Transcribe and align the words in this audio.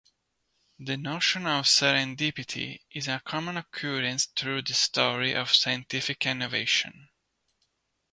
The 0.79 0.97
notion 0.97 1.45
of 1.45 1.65
serendipity 1.65 2.79
is 2.89 3.07
a 3.07 3.19
common 3.23 3.55
occurrence 3.57 4.25
throughout 4.25 4.65
the 4.65 4.73
history 4.73 5.33
of 5.35 5.53
scientific 5.53 6.25
innovation. 6.25 7.09